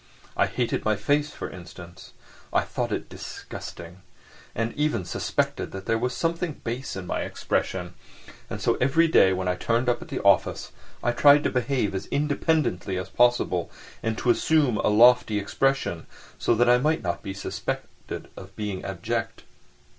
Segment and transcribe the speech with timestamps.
[0.35, 2.13] I hated my face, for instance:
[2.51, 4.01] I thought it disgusting,
[4.55, 7.93] and even suspected that there was something base in my expression,
[8.49, 10.71] and so every day when I turned up at the office
[11.03, 13.69] I tried to behave as independently as possible,
[14.01, 16.07] and to assume a lofty expression,
[16.39, 19.43] so that I might not be suspected of being abject.